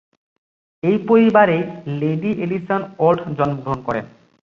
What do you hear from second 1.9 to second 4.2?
Levy Edison Alt জন্মগ্রহণ করেন।